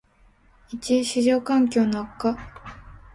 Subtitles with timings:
[0.71, 2.37] ① 市場環境の悪化